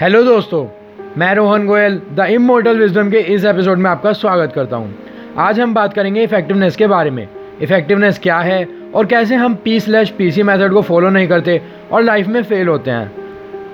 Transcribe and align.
Hello 0.00 0.22
दोस्तों, 0.22 0.66
मैं 1.18 1.34
Rohan 1.34 1.64
Goyal 1.66 1.94
the 2.14 2.24
immortal 2.30 2.78
wisdom 2.78 3.10
के 3.10 3.18
इस 3.34 3.44
एपिसोड 3.44 3.78
में 3.78 3.88
आपका 3.90 4.12
स्वागत 4.12 4.52
करता 4.54 4.76
हूँ। 4.76 4.94
आज 5.38 5.60
हम 5.60 5.72
बात 5.74 5.94
करेंगे 5.94 6.22
इफेक्टिवनेस 6.22 6.76
के 6.76 6.86
बारे 6.86 7.10
में। 7.10 7.26
इफेक्टिवनेस 7.62 8.18
क्या 8.18 8.38
है 8.38 8.68
और 8.94 9.06
कैसे 9.06 9.34
हम 9.34 9.54
P 9.54 9.78
slash 9.80 10.10
P 10.10 10.30
C 10.30 10.42
method 10.42 10.72
को 10.72 10.82
फॉलो 10.82 11.10
नहीं 11.10 11.28
करते 11.28 11.60
और 11.92 12.02
लाइफ 12.02 12.26
में 12.26 12.42
फेल 12.42 12.68
होते 12.68 12.90
हैं। 12.90 13.12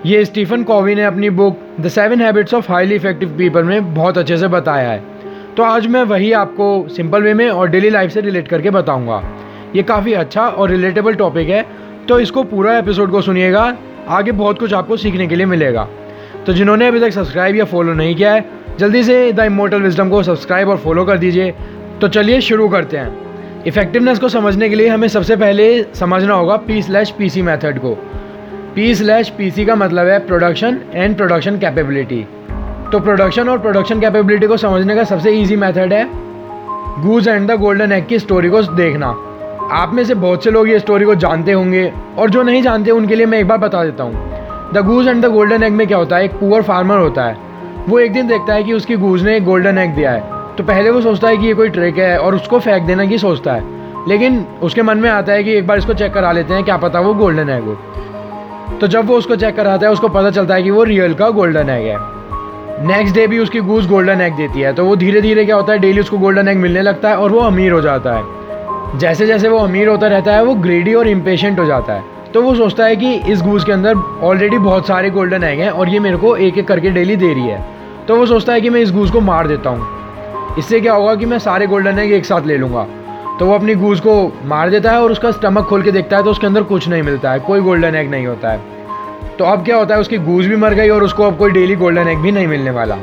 ये 0.07 0.25
स्टीफन 0.25 0.63
कॉवी 0.63 0.95
ने 0.95 1.05
अपनी 1.05 1.31
book 1.31 1.59
the 1.81 1.89
seven 1.89 2.21
habits 2.21 2.55
of 2.55 2.71
highly 2.73 2.95
effective 2.95 3.35
people 3.39 3.65
में 3.65 3.95
बहुत 3.95 4.19
अच्छे 4.19 4.37
से 4.37 4.49
बताया 4.49 4.91
है। 4.91 5.03
तो 5.57 5.63
आज 5.63 5.87
मैं 5.87 6.03
वही 6.05 6.33
आपको 6.33 6.87
सिंपल 6.89 7.23
वे 7.23 7.33
में 7.35 7.49
और 7.49 7.71
डेली 7.71 7.91
लाइफ 7.91 8.11
से 8.11 8.21
रिलेट 8.21 8.49
करके 8.49 8.71
बताऊँगा। 8.71 9.23
ये 9.77 9.83
काफ़ी 9.83 10.13
अच्छा 10.15 10.47
और 10.47 10.71
रिलेटेबल 10.71 11.15
टॉपिक 11.15 11.49
है 11.49 11.65
तो 12.09 12.21
इसको 12.21 12.43
पूरा 12.45 12.79
एपिसोड 12.79 13.11
को 13.11 13.23
सुनिएगा। 13.23 13.75
आगे 14.09 14.33
बहुत 14.33 14.59
कुछ 14.59 14.73
आपको 14.75 14.97
सीखने 14.97 15.27
के 15.27 15.37
लिए 15.37 15.47
मिलेगा। 15.47 15.89
तो 16.47 16.53
जिन्होंने 16.53 16.87
अभी 16.87 17.01
तक 17.01 17.11
सब्सक्राइब 17.13 17.57
या 17.57 17.65
फॉलो 17.65 17.93
नहीं 17.95 18.15
किया 18.15 18.33
है, 18.33 18.45
जल्दी 18.79 19.03
से 19.03 19.33
द 19.33 19.41
इमोटल 19.41 19.83
विजडम 19.83 20.09
को 20.11 20.23
सब्सक्राइब 20.23 20.69
और 20.69 20.77
फॉलो 20.77 21.05
कर 21.05 21.19
दीजिए। 21.19 21.51
तो 22.01 22.09
चलिए 22.09 22.41
शुरू 22.41 22.69
करते 22.69 22.97
हैं। 22.97 23.65
इफेक्टिवनेस 23.67 24.19
को 24.19 24.29
समझने 24.29 24.69
के 24.69 24.75
लिए 24.75 24.89
हमें 24.89 25.07
सबसे 25.09 25.37
पहले 25.37 25.83
समझना 25.95 26.35
होगा 26.35 26.57
P 26.59 26.81
slash 26.83 27.11
P 27.11 27.29
C 27.31 27.43
method 27.43 27.79
को। 27.79 27.95
पी 28.75 28.95
स्लैश 28.95 29.29
पी 29.29 29.51
सी 29.51 29.65
का 29.67 29.75
मतलब 29.77 30.07
है 30.07 30.19
प्रोडक्शन 30.27 30.81
एंड 30.95 31.17
प्रोडक्शन 31.17 31.59
कैपेबिलिटी 31.59 32.25
तो 32.93 33.01
प्रोडक्शन 33.01 33.49
और 33.49 33.59
प्रोडक्शन 33.59 34.01
कैपेबिलिटी 34.01 34.47
को 34.47 34.57
समझने 34.57 34.95
का 34.95 35.05
सबसे 35.05 35.31
ईजी 35.33 35.57
मैथड 35.57 35.93
है 35.93 36.05
goose 37.03 37.29
and 37.29 37.51
the 37.51 37.59
golden 37.61 37.93
egg 37.93 38.07
की 38.07 38.19
स्टोरी 38.19 38.49
को 38.49 38.63
देखना। 38.65 39.07
आप 39.73 39.93
में 39.95 40.05
से 40.05 40.15
बहुत 40.17 40.45
से 40.45 40.51
लोग 40.51 40.69
ये 40.69 40.79
स्टोरी 40.79 41.05
को 41.05 41.15
जानते 41.17 41.53
होंगे, 41.53 41.93
और 42.19 42.31
जो 42.31 42.43
नहीं 42.43 42.63
जानते 42.63 42.91
उनके 42.91 43.15
लिए 43.15 43.27
मैं 43.27 43.39
एक 43.39 43.49
बार 43.49 43.59
बता 43.59 43.85
देता 43.85 44.05
हूँ। 44.05 44.32
The 44.73 44.79
goose 44.79 45.09
and 45.09 45.27
the 45.27 45.27
golden 45.27 45.63
egg 45.63 45.73
में 45.73 45.87
क्या 45.87 45.99
होता 45.99 46.17
है? 46.17 46.25
एक 46.25 46.33
पुअर 46.33 46.63
फार्मर 46.63 46.99
होता 46.99 47.25
है। 47.25 47.37
वो 47.89 47.99
एक 47.99 48.13
दिन 48.13 48.27
देखता 48.27 48.55
है 48.55 48.63
कि 48.63 48.73
उसकी 48.73 48.97
गूज 48.97 49.25
ने 49.25 49.37
एक 49.37 49.45
गोल्डन 49.45 49.79
एग 49.79 49.91
दिया 49.91 50.11
है। 50.11 50.21
तो 50.57 50.65
पहले 50.65 50.91
वो 50.91 51.01
सोचता 51.01 51.29
है 51.29 51.37
कि 51.37 51.47
ये 51.47 51.55
कोई 51.55 51.69
ट्रिक 51.69 51.99
है 51.99 52.19
और 52.19 52.35
उसको 52.35 52.59
फेंक 52.59 52.83
देना 52.83 53.05
की 53.05 53.19
सोचता 53.19 53.53
है। 53.53 53.65
लेकिन 54.09 54.47
उसके 54.63 54.83
मन 54.83 54.99
में 54.99 55.11
आता 55.11 55.33
है 55.33 55.45
कि 55.45 55.53
एक 55.53 55.67
बार 55.67 55.79
इसको 55.79 55.95
चेक 55.95 56.13
करा 56.13 56.33
लेते 56.33 56.55
हैं, 56.55 56.65
क्या 56.65 56.77
पता 56.77 57.01
वो 57.01 57.15
गोल्डन 57.15 57.51
एग 57.51 57.65
हो। 57.65 57.79
तो 58.81 58.87
जब 58.87 59.07
वो 59.07 59.15
उसको 59.17 59.37
चेक 59.37 59.57
कराता 59.57 59.87
है, 59.87 59.93
उसको 59.93 60.09
पता 60.09 60.31
चलता 60.31 60.55
है 60.55 60.63
कि 60.63 60.71
वो 60.71 60.85
रियल 60.85 61.15
का 61.15 61.31
गोल्डन 61.31 61.71
एग 61.71 61.87
है। 61.87 61.97
नेक्स्ट 62.87 63.15
डे 63.15 63.27
भी 63.27 63.39
उसकी 63.39 63.61
गूज 63.61 63.89
गोल्डन 63.89 64.21
एग 64.21 64.37
देती 64.37 64.61
है। 64.61 64.73
तो 64.73 64.85
वो 64.85 64.97
धीरे 64.97 65.21
धीरे 65.21 65.45
क्या 65.45 65.57
होता 65.57 65.73
है, 65.73 65.79
डेली 65.79 66.01
उसको 66.01 66.19
गोल्डन 66.19 66.49
एग 66.49 66.57
मिलने 66.57 66.83
लगता 66.83 67.09
है 67.09 67.17
और 67.17 67.31
वो 67.31 67.39
अमीर 67.39 67.73
हो 67.73 67.81
जाता 67.81 68.13
है। 68.13 68.23
जैसे 68.99 69.27
जैसे 69.27 69.49
वो 69.49 69.59
अमीर 69.59 69.89
होता 69.89 70.07
रहता 70.07 70.33
है, 70.33 70.45
वो 70.45 70.55
ग्रेडी 70.55 70.95
और 70.95 71.09
इम्पेशेंट 71.09 71.59
हो 71.59 71.65
जाता 71.65 71.93
है। 71.93 72.12
तो 72.35 72.43
वो 72.43 72.55
सोचता 72.55 72.85
है 72.85 72.97
कि 72.97 73.15
इस 73.33 73.41
गूज 73.43 73.65
के 73.65 73.73
अंदर 73.73 73.97
ऑलरेडी 74.25 74.59
बहुत 74.59 74.87
सारे 74.87 75.11
गोल्डन 75.11 75.43
एग 75.45 75.61
हैं 75.61 75.71
और 75.71 75.89
ये 75.89 75.99
मेरे 76.01 76.17
को 76.17 76.35
एक 76.37 76.59
एक 76.59 76.67
करके 76.69 76.91
डेली 76.91 77.17
दे 77.17 77.33
रही 77.35 77.47
है। 77.47 77.61
तो 78.07 78.17
वो 78.17 78.27
सोचता 78.27 78.53
है 78.53 78.61
कि 78.61 78.71
मैं 78.71 78.81
इस 78.81 78.93
गूज 78.93 79.11
को 79.11 79.21
मार 79.21 79.49
देता 79.49 79.71
हूँ। 79.71 80.57
इससे 80.59 80.81
क्या 80.81 80.93
होगा 80.93 81.15
कि 81.15 81.27
मैं 81.27 81.39
सारे 81.39 81.67
गोल्डन 81.67 81.99
एग 81.99 82.13
एक 82.13 82.25
साथ 82.25 82.47
ले 82.47 82.57
लूँगा। 82.57 82.87
तो 83.39 83.47
वो 83.47 83.55
अपनी 83.55 83.75
गूज 83.75 84.01
को 84.01 84.15
मार 84.45 84.71
देता 84.71 84.91
है 84.93 85.03
और 85.03 85.13
उसका 85.13 85.31
स्टमक 85.31 85.65
खोल 85.65 85.83
के 85.83 85.93
देखता 85.93 86.17
है 86.17 86.23
तो 86.23 86.31
उसके 86.31 86.47
अंदर 86.47 86.63
कुछ 86.63 86.89
नहीं 86.89 87.03
मिलता 87.03 87.33
है, 87.33 87.39
कोई 87.41 87.61
गोल्डन 87.61 87.95
एग 87.95 88.11
नहीं 88.11 88.27
होता 88.27 88.51
है। 88.51 89.37
तो 89.39 89.45
अब 89.45 89.65
क्या 89.65 89.77
होता 89.77 89.95
है, 89.95 90.01
उसकी 90.01 90.19
गूज 90.21 90.47
भी 90.47 90.57
मर 90.57 90.75
गई 90.75 90.89
और 90.89 91.05
उसको 91.05 91.23
अब 91.23 91.37
कोई 91.39 91.51
डेली 91.51 91.77
गोल्डन 91.77 92.09
एग 92.09 92.19
भी 92.19 92.33
नहीं 92.33 92.47
मिलने 92.47 92.71
वाला। 92.71 92.97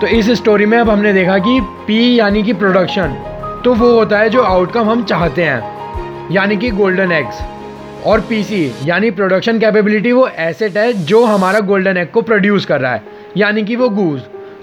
तो 0.00 0.06
इस 0.08 0.30
स्टोरी 0.32 0.66
में 0.66 0.78
अब 0.78 0.90
हमने 0.90 1.12
देखा 1.12 1.38
कि 1.38 1.60
पी 1.86 2.18
यानी 2.18 2.42
कि 2.42 2.52
प्रोडक्शन 2.54 3.16
तो 3.64 3.74
वो 3.74 3.92
होता 3.92 4.18
है 4.18 4.30
जो 4.30 4.42
आउटकम 4.42 4.90
हम 4.90 5.04
चाहते 5.04 5.42
हैं, 5.42 6.28
यानी 6.30 6.56
कि 6.56 6.70
गोल्डन 6.72 7.12
एग्स 7.12 7.42
और 8.06 8.20
पीसी 8.20 8.70
यानी 8.84 9.10
प्रोडक्शन 9.10 9.58
कैपेबिलिटी 9.58 10.12
वो 10.12 10.26
एसेट 10.38 10.76
है 10.76 10.92
जो 11.06 11.24
हमारा 11.24 11.60
गोल्डन 11.60 11.96
एग 11.96 12.10
को 12.10 12.22
प्रोड्यूस 12.22 12.66
कर 12.66 12.80
रहा 12.80 12.92
है। 12.92 13.02
यानी 13.36 13.64
कि 13.64 13.76
वो 13.76 13.88
गूज 13.88 14.20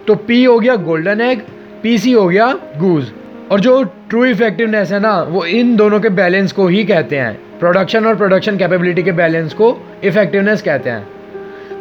तो 0.08 0.16
पी 0.16 0.44
हो 0.44 0.60
गया 0.60 0.76
गोल्डन 0.76 1.22
एग 1.22 1.42
पीसी 1.84 2.12
हो 2.12 2.28
गया 2.28 2.52
गूज 2.78 3.12
और 3.52 3.60
जो 3.60 3.84
ट्रू 4.10 4.26
इफेक्टिवनेस 4.26 4.92
है 4.92 5.00
ना, 5.00 5.22
वो 5.22 5.46
इन 5.46 5.76
दोनों 5.76 6.00
के 6.00 6.10
बैलेंस 6.10 6.52
को 6.52 6.68
ही 6.68 6.84
कहते 6.84 7.18
हैं। 7.18 7.60
प्रोडक्शन 7.60 8.06
और 8.06 8.16
प्रोडक्शन 8.16 8.58
कैपेबिलिटी 8.58 9.04
के 9.04 9.12
बैलेंस 9.12 9.54
को 9.54 9.76
इफेक्टिवनेस 10.04 10.62
कहते 10.62 10.90
हैं। 10.90 11.08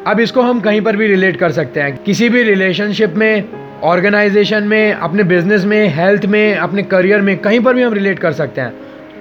अब 0.07 0.21
इसको 0.21 0.43
हम 0.43 0.61
कहीं 0.61 0.81
पर 0.81 0.97
भी 0.97 1.07
रिलेट 1.07 1.37
कर 1.37 1.53
सकते 1.53 1.81
हैं। 1.81 1.97
किसी 1.97 2.29
भी 2.29 2.43
रिलेशनशिप 2.43 3.15
में 3.17 3.45
ऑर्गेनाइजेशन 3.83 4.65
में, 4.65 4.93
अपने 4.93 5.23
बिज़नेस 5.25 5.65
में 5.65 5.89
हेल्थ 5.89 6.27
में, 6.27 6.55
अपने 6.55 6.83
करियर 6.83 7.21
में, 7.21 7.37
कहीं 7.39 7.61
पर 7.61 7.75
भी 7.75 7.83
हम 7.83 7.93
रिलेट 7.93 8.19
कर 8.19 8.33
सकते 8.33 8.61
हैं। 8.61 8.73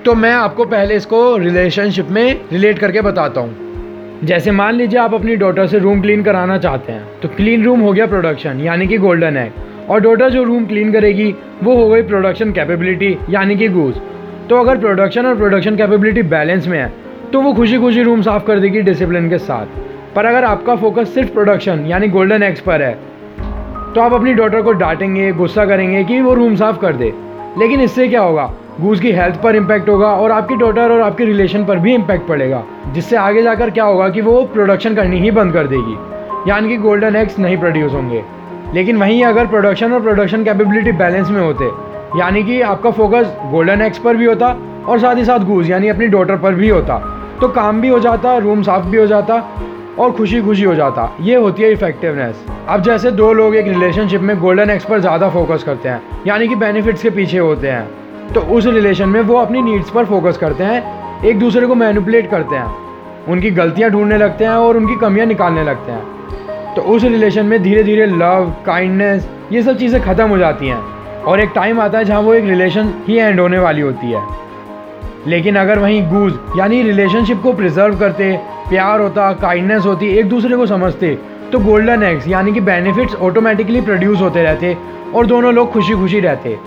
तो 0.06 0.14
मैं 0.16 0.32
आपको 0.34 0.66
पहले 0.66 0.96
इसको 0.96 1.18
रिलेशनशिप 1.38 2.08
में 2.10 2.40
रिलेट 2.52 2.80
करके 2.80 3.02
बताता 3.02 3.42
हूँ। 3.42 4.22
जैसे 4.24 4.52
मान 4.52 4.76
लीजिए 4.76 5.00
आप 5.00 5.14
अपनी 5.14 5.36
डॉटर 5.36 5.68
से 5.68 5.80
रूम 5.80 6.02
क्लीन 6.02 6.24
कराना 6.24 6.58
चाहते 6.58 6.92
हैं 6.92 7.20
तो 7.22 7.28
क्लीन 7.28 7.64
रूम 7.64 7.80
हो 7.80 7.92
गया 7.94 8.06
प्रोडक्शन 8.08 8.62
यानी 8.62 8.88
कि 8.88 8.98
गोल्डन 8.98 9.38
एग 9.38 9.90
और 9.90 10.00
डॉटर 10.00 10.30
जो 10.30 10.44
रूम 10.44 10.66
क्लीन 10.66 10.92
करेगी, 10.92 11.34
वो 11.64 11.76
हो 11.76 11.88
गई 11.90 12.02
प्रोडक्शन 12.04 12.52
कैपेबिलिटी 12.52 13.18
यानी 13.30 13.56
कि 13.56 13.68
गूज 13.68 14.00
तो 14.50 14.60
अगर 14.60 14.78
प्रोडक्शन 14.78 15.26
और 15.26 15.36
प्रोडक्शन 15.36 15.76
कैपेबिलिटी 15.78 16.22
बैलेंस 16.30 16.68
में 16.68 16.78
है 16.78 16.92
तो 17.34 17.42
वो 17.42 17.54
खुशी 17.54 17.78
खुशी 17.80 18.04
रूम 18.04 18.22
साफ़ 18.22 18.46
कर 18.46 18.60
देगी 18.60 18.82
डिसिप्लिन 18.82 19.30
के 19.30 19.38
साथ। 19.40 19.80
पर 20.16 20.26
अगर 20.26 20.44
आपका 20.46 20.76
फोकस 20.76 21.14
सिर्फ़ 21.14 21.34
प्रोडक्शन 21.34 21.86
यानी 21.88 22.08
गोल्डन 22.08 22.44
एग्स 22.44 22.62
पर 22.62 22.82
है 22.82 22.94
तो 23.94 24.02
आप 24.02 24.14
अपनी 24.14 24.34
डॉटर 24.34 24.62
को 24.62 24.72
डांटेंगे, 24.74 25.32
गुस्सा 25.34 25.66
करेंगे 25.66 26.04
कि 26.04 26.20
वो 26.22 26.34
रूम 26.34 26.56
साफ़ 26.56 26.80
कर 26.80 26.94
दे। 26.94 27.14
लेकिन 27.60 27.82
इससे 27.82 28.08
क्या 28.08 28.22
होगा? 28.22 28.52
गूज 28.80 29.00
की 29.00 29.12
हेल्थ 29.12 29.42
पर 29.42 29.56
इम्पैक्ट 29.56 29.90
होगा 29.90 30.08
और 30.08 30.32
आपकी 30.32 30.56
डॉटर 30.56 30.92
और 30.92 31.02
आपके 31.02 31.26
रिलेशन 31.26 31.64
पर 31.66 31.80
भी 31.80 31.94
इम्पैक्ट 31.94 32.28
पड़ेगा, 32.28 32.64
जिससे 32.88 33.16
आगे 33.18 33.42
जाकर 33.44 33.70
क्या 33.70 33.84
होगा 33.86 34.08
कि 34.10 34.22
वो 34.22 34.42
प्रोडक्शन 34.54 34.96
करनी 34.96 35.20
ही 35.20 35.32
बंद 35.32 35.54
कर 35.54 35.68
देगी। 35.68 35.98
यानी 36.50 36.70
कि 36.70 36.78
गोल्डन 36.80 37.16
एग्स 37.16 37.40
नहीं 37.40 37.58
प्रोड्यूस 37.58 37.94
होंगे। 37.94 38.24
लेकिन 38.74 38.98
वहीं 38.98 39.24
अगर 39.26 39.48
प्रोडक्शन 39.48 39.94
और 39.94 40.02
प्रोडक्शन 40.02 40.44
कैपेबिलिटी 40.44 40.92
बैलेंस 40.94 41.30
में 41.30 41.42
होते, 41.42 41.66
यानी 42.20 42.44
कि 42.44 42.62
आपका 42.64 42.92
फोकस 42.92 43.36
गोल्डन 43.52 43.82
एग्स 43.82 43.98
पर 44.00 44.18
भी 44.18 44.26
होता 44.26 44.56
और 44.88 45.00
साथ 45.00 45.16
ही 45.16 45.26
साथ 45.26 45.46
गूज 45.46 45.70
यानी 45.72 45.88
अपनी 45.90 46.08
डॉटर 46.08 46.38
पर 46.38 46.54
भी 46.54 46.70
होता 46.70 46.98
तो 47.42 47.48
काम 47.50 47.82
भी 47.82 47.88
हो 47.88 48.00
जाता 48.00 48.38
रूम 48.40 48.62
साफ़ 48.64 48.86
भी 48.86 48.98
हो 48.98 49.06
जाता 49.08 49.36
और 50.00 50.12
खुशी 50.12 50.42
खुशी 50.42 50.64
हो 50.64 50.76
जाता। 50.76 51.10
ये 51.22 51.36
होती 51.36 51.64
है 51.64 51.72
इफेक्टिवनेस 51.72 52.46
अब 52.68 52.82
जैसे 52.82 53.12
दो 53.12 53.32
लोग 53.34 53.56
एक 53.56 53.68
रिलेशनशिप 53.68 54.22
में 54.22 54.38
गोल्डन 54.40 54.70
एक्स 54.70 54.86
पर 54.86 55.00
ज़्यादा 55.00 55.30
फोकस 55.30 55.64
करते 55.64 55.90
हैं, 55.90 56.02
यानी 56.28 56.48
कि 56.48 56.56
बेनिफिट्स 56.56 57.04
के 57.04 57.10
पीछे 57.10 57.38
होते 57.40 57.68
हैं। 57.68 57.88
तो 58.34 58.42
उस 58.56 58.66
रिलेशन 58.66 59.10
में 59.10 59.20
वो 59.22 59.38
अपनी 59.38 59.62
नीड्स 59.62 59.90
पर 59.90 60.06
फोकस 60.06 60.38
करते 60.38 60.64
हैं, 60.64 61.24
एक 61.26 61.40
दूसरे 61.40 61.68
को 61.68 61.76
मैनिपुलेट 61.76 62.30
करते 62.32 62.56
हैं, 62.56 63.26
उनकी 63.30 63.50
गलतियाँ 63.52 63.90
ढूँढने 63.92 64.18
लगते 64.18 64.46
हैं 64.46 64.52
और 64.52 64.78
उनकी 64.78 64.96
कमियाँ 64.96 65.26
निकालने 65.28 65.64
लगते 65.64 65.92
हैं। 65.92 66.74
तो 66.76 66.82
उस 66.94 67.04
रिलेशन 67.04 67.46
में 67.46 67.62
धीरे 67.64 67.84
धीरे 67.84 68.06
लव 68.08 68.54
काइंडनेस 68.66 69.28
ये 69.52 69.64
सब 69.64 69.78
चीज़ें 69.78 70.02
ख़त्म 70.02 70.28
हो 70.30 70.38
जाती 70.38 70.68
हैं 70.68 70.80
और 71.24 71.40
एक 71.40 71.52
टाइम 71.56 71.82
आता 71.82 71.98
है 71.98 72.06
जहाँ 72.06 72.22
वो 72.22 72.34
एक 72.34 72.46
रिलेशन 72.46 72.94
ही 73.08 73.18
एंड 73.18 73.40
होने 73.40 73.60
वाली 73.60 73.82
होती 73.82 74.12
है। 74.12 74.22
लेकिन 75.28 75.56
अगर 75.56 75.80
वहीं 75.80 76.02
गूज, 76.10 76.34
यानी 76.58 76.82
रिलेशनशिप 76.84 77.42
को 77.42 77.54
प्रिजर्व 77.54 78.00
करते, 78.00 78.32
प्यार 78.70 79.00
होता 79.00 79.32
काइंडनेस 79.34 79.86
होती, 79.86 80.08
एक 80.10 80.30
दूसरे 80.30 80.58
को 80.58 80.66
समझते 80.68 81.18
तो 81.52 81.60
गोल्डन 81.60 82.04
एग्स 82.04 82.28
यानी 82.28 82.54
कि 82.54 82.62
बेनिफिट्स 82.62 83.16
ऑटोमेटिकली 83.18 83.82
प्रोड्यूस 83.82 84.22
होते 84.22 84.44
रहते 84.44 84.78
और 85.16 85.26
दोनों 85.28 85.54
लोग 85.54 85.72
खुशी 85.72 85.94
खुशी 85.94 86.20
रहते। 86.20 86.58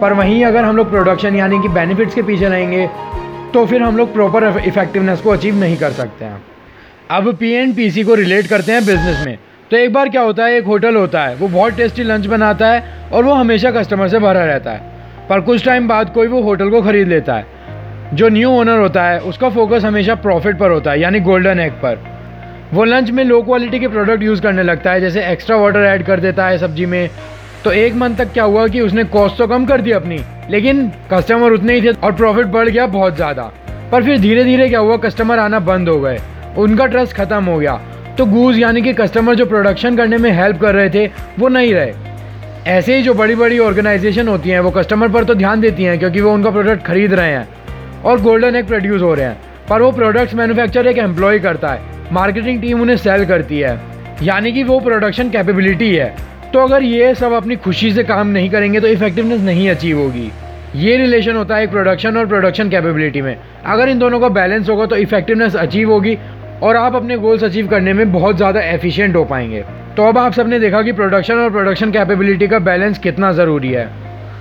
पर 0.00 0.12
वहीं 0.12 0.44
अगर 0.44 0.64
हम 0.64 0.76
लोग 0.76 0.90
प्रोडक्शन 0.90 1.36
यानी 1.36 1.60
कि 1.62 1.68
बेनिफिट्स 1.70 2.14
के 2.14 2.22
पीछे 2.22 2.48
रहेंगे 2.48 2.86
तो 3.54 3.64
फिर 3.66 3.82
हम 3.82 3.96
लोग 3.96 4.12
प्रॉपर 4.12 4.44
इफेक्टिवनेस 4.66 5.20
को 5.20 5.30
अचीव 5.30 5.54
नहीं 5.54 5.76
कर 5.76 5.90
सकते 5.92 6.24
हैं। 6.24 6.42
अब 7.10 7.34
पी 7.34 7.50
एंड 7.50 7.74
पी 7.76 7.90
सी 7.90 8.02
को 8.02 8.14
रिलेट 8.14 8.46
करते 8.46 8.72
हैं 8.72 8.84
बिज़नेस 8.86 9.24
में। 9.26 9.38
तो 9.70 9.76
एक 9.76 9.92
बार 9.92 10.08
क्या 10.08 10.22
होता 10.22 10.44
है, 10.44 10.56
एक 10.56 10.64
होटल 10.64 10.96
होता 10.96 11.22
है, 11.24 11.34
वो 11.34 11.48
बहुत 11.48 11.76
टेस्टी 11.76 12.02
लंच 12.02 12.26
बनाता 12.26 12.68
है 12.68 12.82
और 13.12 13.24
वो 13.24 13.32
हमेशा 13.32 13.70
कस्टमर 13.70 14.08
से 14.08 14.18
भरा 14.18 14.44
रहता 14.44 14.70
है। 14.70 14.92
पर 15.28 15.40
कुछ 15.40 15.64
टाइम 15.64 15.88
बाद 15.88 16.10
कोई 16.10 16.26
वो 16.26 16.42
होटल 16.42 16.70
को 16.70 16.82
ख़रीद 16.82 17.08
लेता 17.08 17.34
है। 17.34 17.46
जो 18.14 18.28
न्यू 18.28 18.50
ओनर 18.50 18.78
होता 18.78 19.04
है, 19.04 19.18
उसका 19.20 19.48
फोकस 19.48 19.84
हमेशा 19.84 20.14
प्रॉफिट 20.14 20.58
पर 20.58 20.70
होता 20.70 20.90
है, 20.90 21.00
यानी 21.00 21.20
गोल्डन 21.20 21.60
एग 21.60 21.72
पर। 21.72 21.98
वो 22.72 22.84
लंच 22.84 23.10
में 23.10 23.24
लो 23.24 23.40
क्वालिटी 23.42 23.78
के 23.78 23.88
प्रोडक्ट 23.88 24.22
यूज़ 24.22 24.42
करने 24.42 24.62
लगता 24.62 24.92
है, 24.92 25.00
जैसे 25.00 25.26
एक्स्ट्रा 25.26 25.56
वाटर 25.56 25.80
ऐड 25.80 26.04
कर 26.04 26.20
देता 26.20 26.46
है 26.46 26.58
सब्ज़ी 26.58 26.86
में 26.86 27.10
तो 27.64 27.72
एक 27.72 27.94
मंथ 27.94 28.16
तक 28.16 28.32
क्या 28.32 28.44
हुआ 28.44 28.66
कि 28.68 28.80
उसने 28.80 29.04
कॉस्ट 29.06 29.38
तो 29.38 29.46
कम 29.46 29.64
कर 29.66 29.80
दी 29.80 29.90
अपनी, 29.92 30.18
लेकिन 30.50 30.88
कस्टमर 31.12 31.52
उतने 31.52 31.74
ही 31.74 31.82
थे 31.82 31.92
और 31.96 32.12
प्रॉफिट 32.12 32.46
बढ़ 32.46 32.68
गया 32.68 32.86
बहुत 32.88 33.14
ज़्यादा। 33.16 33.42
पर 33.92 34.04
फिर 34.04 34.18
धीरे 34.20 34.44
धीरे 34.44 34.68
क्या 34.68 34.78
हुआ 34.78 34.96
कस्टमर 34.96 35.38
आना 35.38 35.58
बंद 35.60 35.88
हो 35.88 35.98
गए। 36.00 36.18
उनका 36.58 36.86
ट्रस्ट 36.86 37.16
खत्म 37.16 37.44
हो 37.44 37.58
गया। 37.58 37.80
तो 38.18 38.26
गूज 38.26 38.58
यानी 38.58 38.82
कि 38.82 38.92
कस्टमर 38.92 39.34
जो 39.34 39.46
प्रोडक्शन 39.46 39.96
करने 39.96 40.16
में 40.16 40.30
हेल्प 40.32 40.60
कर 40.60 40.74
रहे 40.74 40.90
थे, 40.90 41.06
वो 41.38 41.48
नहीं 41.48 41.72
रहे। 41.74 41.92
ऐसे 42.70 42.96
ही 42.96 43.02
जो 43.02 43.14
बड़ी 43.14 43.34
बड़ी 43.34 43.58
ऑर्गेनाइजेशन 43.58 44.28
होती 44.28 44.50
हैं, 44.50 44.60
वो 44.60 44.70
कस्टमर 44.70 45.08
पर 45.08 45.24
तो 45.24 45.34
ध्यान 45.34 45.60
देती 45.60 45.84
हैं, 45.84 45.98
क्योंकि 45.98 46.20
वो 46.20 46.32
उनका 46.32 46.50
प्रोडक्ट 46.50 46.84
खरीद 46.86 47.14
रहे 47.14 47.30
हैं 47.30 47.48
और 48.02 48.20
गोल्डन 48.20 48.56
एग 48.56 48.66
प्रोड्यूस 48.66 49.02
हो 49.02 49.14
रहे 49.14 49.26
हैं। 49.26 49.66
पर 49.70 49.82
वो 49.82 49.90
प्रोडक्ट्स 49.92 50.34
मैन्युफैक्चर 50.34 50.86
एक 50.86 50.98
एम्प्लॉय 50.98 51.38
करता 51.38 51.72
है। 51.72 52.12
मार्केटिंग 52.12 52.60
टीम 52.62 52.80
उन्हें 52.82 52.96
सेल 52.98 53.24
करती 53.24 53.58
है। 53.58 53.78
यानी 54.22 54.52
कि 54.52 54.62
वो 54.62 54.78
प्रोडक्शन 54.80 55.30
कैपेबिलिटी 55.30 55.94
है। 55.94 56.14
तो 56.54 56.60
अगर 56.60 56.82
ये 56.82 57.14
सब 57.14 57.32
अपनी 57.32 57.54
खुशी 57.56 57.90
से 57.92 58.02
काम 58.04 58.26
नहीं 58.28 58.50
करेंगे 58.50 58.80
तो 58.80 58.86
इफेक्टिवनेस 58.88 59.40
नहीं 59.42 59.68
अचीव 59.70 59.98
होगी। 59.98 60.30
ये 60.74 60.96
रिलेशन 60.96 61.36
होता 61.36 61.56
है 61.56 61.64
एक 61.64 61.70
प्रोडक्शन 61.70 62.16
और 62.16 62.26
प्रोडक्शन 62.26 62.68
कैपेबिलिटी 62.70 63.22
में। 63.22 63.36
अगर 63.66 63.88
इन 63.88 63.98
दोनों 63.98 64.20
का 64.20 64.28
बैलेंस 64.30 64.68
होगा 64.68 64.86
तो 64.86 64.96
इफेक्टिवनेस 64.96 65.56
अचीव 65.56 65.90
होगी 65.92 66.16
और 66.62 66.76
आप 66.76 66.96
अपने 66.96 67.16
गोल्स 67.16 67.44
अचीव 67.44 67.68
करने 67.68 67.92
में 67.92 68.12
बहुत 68.12 68.36
ज़्यादा 68.36 68.60
एफिशिएंट 68.62 69.16
हो 69.16 69.24
पाएँगे। 69.24 69.64
तो 69.96 70.04
अब 70.04 70.18
आप 70.18 70.32
सबने 70.32 70.60
देखा 70.60 70.82
कि 70.82 70.92
प्रोडक्शन 70.92 71.38
और 71.38 71.50
प्रोडक्शन 71.50 71.92
कैपेबिलिटी 71.92 72.48
का 72.48 72.58
बैलेंस 72.60 72.98
कितना 72.98 73.32
ज़रूरी 73.32 73.72
है। 73.72 73.88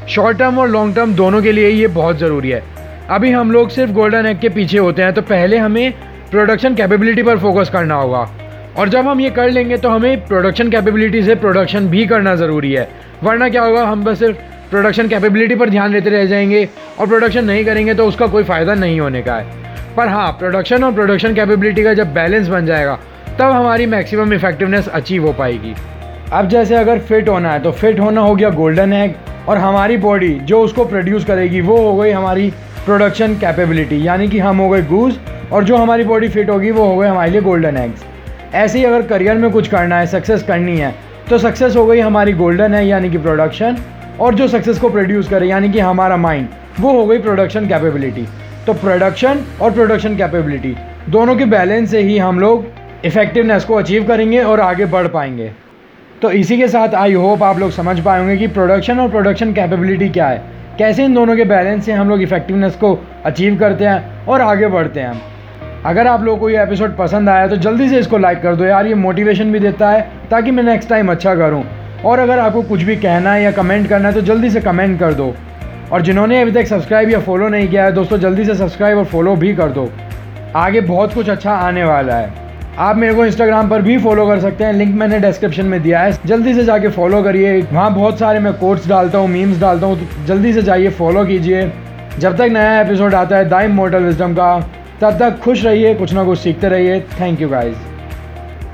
शॉर्ट 0.08 0.38
टर्म 0.38 0.60
और 0.60 0.70
लॉन्ग 0.70 0.96
टर्म 0.96 1.16
दोनों 1.16 1.42
के 1.42 1.52
लिए 1.52 1.70
ये 1.70 1.88
बहुत 1.90 2.18
ज़रूरी 2.18 2.50
है। 2.50 2.64
अभी 3.10 3.32
हम 3.32 3.52
लोग 3.52 3.70
सिर्फ़ 3.70 3.92
गोल्डन 3.92 4.26
एग 4.26 4.40
के 4.40 4.50
पीछे 4.52 4.78
होते 4.80 5.02
हैं 5.02 5.14
तो 5.14 5.22
पहले 5.24 5.58
हमें 5.58 5.92
प्रोडक्शन 6.32 6.76
कैपेबिलिटी 6.76 7.24
पर 7.24 7.38
फोकस 7.40 7.70
करना 7.70 7.96
होगा। 7.96 8.24
और 8.78 8.90
जब 8.90 9.08
हम 9.08 9.20
ये 9.22 9.30
कर 9.30 9.50
लेंगे 9.50 9.78
तो 9.78 9.90
हमें 9.90 10.26
प्रोडक्शन 10.28 10.70
कैपेबिलिटी 10.70 11.22
से 11.24 11.36
प्रोडक्शन 11.36 11.88
भी 11.88 12.06
करना 12.06 12.36
ज़रूरी 12.36 12.72
है। 12.74 12.88
वरना 13.24 13.50
क्या 13.50 13.64
होगा, 13.64 13.84
हम 13.84 14.04
बस 14.04 14.20
सिर्फ़ 14.20 14.38
प्रोडक्शन 14.70 15.08
कैपेबिलिटी 15.08 15.56
पर 15.56 15.70
ध्यान 15.70 15.94
देते 15.94 16.10
रह 16.10 16.26
जाएँगे 16.26 16.68
और 17.00 17.08
प्रोडक्शन 17.08 17.46
नहीं 17.46 17.66
करेंगे 17.66 17.94
तो 17.94 18.06
उसका 18.08 18.28
कोई 18.28 18.44
फ़ायदा 18.44 18.74
नहीं 18.76 19.00
होने 19.00 19.22
का 19.22 19.36
है। 19.36 19.96
पर 19.96 20.08
हाँ 20.08 20.32
प्रोडक्शन 20.32 20.84
और 20.84 20.94
प्रोडक्शन 20.94 21.34
कैपेबिलिटी 21.36 21.84
का 21.84 21.94
जब 21.94 22.14
बैलेंस 22.14 22.48
बन 22.48 22.66
जाएगा, 22.66 22.96
तब 23.40 23.52
हमारी 23.52 23.86
मैक्सिमम 23.86 24.34
इफेक्टिवनेस 24.34 24.88
अचीव 24.90 25.26
हो 25.26 25.34
पाएगी। 25.34 25.74
अब 26.32 26.48
जैसे 26.50 26.76
अगर 26.76 27.00
फिट 27.00 27.30
होना 27.30 27.52
है 27.52 27.60
तो 27.64 27.72
फिट 27.72 28.00
होना 28.00 28.22
हो 28.22 28.36
गया 28.36 28.50
गोल्डन 28.52 28.94
एग 28.94 29.14
और 29.50 29.58
हमारी 29.58 29.98
बॉडी 29.98 30.30
जो 30.42 30.62
उसको 30.62 30.86
प्रोड्यूस 30.86 31.26
करेगी, 31.26 31.62
वो 31.62 31.78
हो 31.78 31.96
गई 31.98 32.12
हमारी 32.12 32.50
प्रोडक्शन 32.86 33.36
कैपेबिलिटी 33.36 34.06
यानी 34.08 34.28
कि 34.28 34.40
हम 34.40 34.58
हो 34.58 34.70
गए 34.70 34.82
गूज 34.84 35.18
और 35.52 35.64
जो 35.64 35.78
हमारी 35.78 36.04
बॉडी 36.04 36.30
फिट 36.30 36.50
होगी, 36.50 36.72
वो 36.72 36.86
हो 36.86 36.98
गए 36.98 37.08
हमारे 37.08 37.32
लिए 37.32 37.42
गोल्डन 37.42 37.78
एग्स 37.78 38.04
ऐसे 38.54 38.80
ही 38.80 38.86
अगर 38.86 39.02
करियर 39.08 39.38
में 39.38 39.50
कुछ 39.52 39.68
करना 39.68 40.00
है 40.00 40.06
सक्सेस 40.08 40.44
करनी 40.44 40.78
है 40.78 40.94
तो 41.30 41.38
सक्सेस 41.38 41.76
हो 41.76 41.86
गई 41.86 42.00
हमारी 42.00 42.34
गोल्डन 42.34 42.74
है, 42.74 42.86
यानी 42.88 43.10
कि 43.10 43.18
प्रोडक्शन 43.18 43.78
और 44.20 44.36
जो 44.36 44.48
सक्सेस 44.48 44.80
को 44.80 44.90
प्रोड्यूस 44.90 45.30
करे, 45.30 45.48
यानी 45.48 45.70
कि 45.70 45.80
हमारा 45.80 46.18
माइंड 46.18 46.48
वो 46.80 46.92
हो 46.92 47.06
गई 47.06 47.20
प्रोडक्शन 47.20 47.68
कैपेबिलिटी 47.68 48.26
तो 48.66 48.74
प्रोडक्शन 48.74 49.44
और 49.62 49.72
प्रोडक्शन 49.72 50.18
कैपेबिलिटी 50.18 50.76
दोनों 51.10 51.36
के 51.36 51.46
बैलेंस 51.46 51.90
से 51.92 52.02
ही 52.02 52.18
हम 52.18 52.40
लोग 52.40 52.66
इफ़ेक्टिवनेस 53.06 53.66
को 53.66 53.76
अचीव 53.76 54.08
करेंगे 54.08 54.44
और 54.44 54.60
आगे 54.62 54.86
बढ़ 54.86 55.08
पाएँगे. 55.08 55.52
तो 56.22 56.32
इसी 56.32 56.58
के 56.58 56.68
साथ 56.68 56.94
आई 56.96 57.14
होप 57.14 57.44
आप 57.44 57.60
लोग 57.60 57.72
समझ 57.72 58.00
पाएँगे 58.00 58.38
कि 58.38 58.48
प्रोडक्शन 58.50 59.00
और 59.00 59.10
प्रोडक्शन 59.10 59.54
कैपेबिलिटी 59.54 60.10
क्या 60.10 60.28
है. 60.28 60.42
कैसे 60.78 61.06
इन 61.06 61.14
दोनों 61.14 61.36
के 61.36 61.44
बैलेंस 61.46 61.86
से 61.86 61.94
हम 61.94 62.10
लोग 62.10 62.22
इफ़ेक्टिवनेस 62.22 62.76
को 62.76 62.98
अचीव 63.26 63.58
करते 63.60 63.86
हैं 63.86 64.26
और 64.26 64.42
आगे 64.42 64.68
बढ़ते 64.68 65.00
हैं 65.00 65.33
अगर 65.86 66.08
आप 66.08 66.22
लोगों 66.24 66.40
को 66.40 66.50
ये 66.50 66.62
एपिसोड 66.64 66.96
पसंद 66.98 67.30
आया 67.30 67.48
तो 67.48 67.56
जल्दी 67.56 67.88
से 67.90 67.98
इसको 68.00 68.18
लाइक 68.18 68.42
कर 68.42 68.56
दो 68.56 68.66
यार, 68.66 68.88
ये 68.88 68.94
मोटिवेशन 68.96 69.52
भी 69.52 69.60
देता 69.60 69.90
है, 69.90 70.02
ताकि 70.30 70.52
मैं 70.52 70.64
नेक्स्ट 70.64 70.90
टाइम 70.90 71.12
अच्छा 71.12 71.34
करूँ। 71.36 71.64
और 72.06 72.20
अगर 72.20 72.40
आपको 72.40 72.62
कुछ 72.62 72.84
भी 72.84 72.96
कहना 72.96 73.34
है 73.34 73.44
या 73.44 73.52
कमेंट 73.52 73.88
करना 73.90 74.08
है 74.08 74.14
तो 74.14 74.22
जल्दी 74.22 74.50
से 74.50 74.62
कमेंट 74.62 75.00
कर 75.00 75.14
दो। 75.14 75.34
और 75.92 76.02
जिन्होंने 76.02 76.42
अभी 76.42 76.52
तक 76.52 76.68
सब्सक्राइब 76.68 77.10
या 77.10 77.20
फॉलो 77.20 77.48
नहीं 77.48 77.68
किया 77.68 77.86
है, 77.86 77.92
दोस्तों, 77.92 78.18
जल्दी 78.18 78.46
से 78.46 78.56
सब्सक्राइब 78.56 78.98
और 78.98 79.06
फॉलो 79.06 79.36
भी 79.36 79.54
कर 79.56 79.70
दो। 79.70 79.90
आगे 80.56 80.82
बहुत 80.82 81.14
कुछ 81.14 81.30
अच्छा 81.30 81.54
आने 81.54 81.84
वाला 81.84 82.16
है। 82.16 82.32
आप 82.80 82.96
मेरे 82.96 83.14
को 83.14 83.26
इंस्टाग्राम 83.26 83.70
पर 83.70 83.82
भी 83.82 83.98
फॉलो 83.98 84.28
कर 84.28 84.40
सकते 84.40 84.64
हैं 84.64 84.74
लिंक 84.74 84.96
मैंने 84.96 85.20
डिस्क्रिप्शन 85.20 85.66
में 85.66 85.82
दिया 85.82 86.00
है। 86.00 86.18
जल्दी 86.26 86.54
से 86.54 86.64
जाके 86.66 86.90
फॉलो 86.90 87.22
करिए। 87.24 87.62
वहाँ 87.64 87.94
बहुत 87.96 88.20
सारे 88.20 88.40
मैं 88.40 88.54
कोट्स 88.54 88.88
डालता 88.90 89.18
हूँ 89.18 89.28
मीम्स 89.30 89.60
डालता 89.62 89.88
हूँ 89.88 90.00
तो 90.00 90.26
जल्दी 90.26 90.54
से 90.54 90.62
जाइए 90.62 90.90
फॉलो 90.92 91.26
कीजिए। 91.26 91.72
जब 92.20 92.38
तक 92.38 92.50
नया 92.52 92.80
एपिसोड 92.82 93.14
आता 93.16 93.38
है 93.38 93.50
दाइम 93.50 93.72
मोटल 93.72 94.04
विजडम 94.04 94.34
का। 94.34 94.56
तब 95.04 95.18
तक 95.20 95.40
खुश 95.44 95.64
रहिए 95.66 95.94
कुछ 95.96 96.14
ना 96.14 96.24
कुछ 96.26 96.40
सीखते 96.40 96.70
रहिए। 96.70 97.00
Thank 97.20 97.42
you 97.42 97.50
guys 97.50 97.93